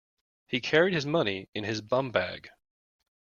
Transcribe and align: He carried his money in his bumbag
He 0.47 0.61
carried 0.61 0.95
his 0.95 1.05
money 1.05 1.47
in 1.53 1.63
his 1.63 1.79
bumbag 1.83 2.49